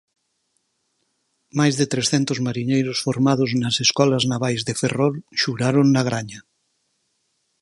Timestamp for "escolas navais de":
3.85-4.73